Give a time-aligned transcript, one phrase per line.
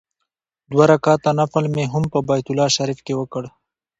[0.71, 3.43] دوه رکعاته نفل مې هم په بیت الله شریفه کې وکړ.